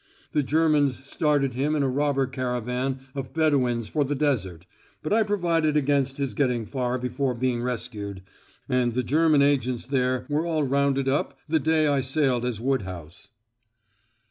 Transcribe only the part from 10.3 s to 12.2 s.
all rounded up the day I